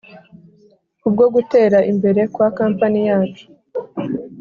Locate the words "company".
2.57-2.99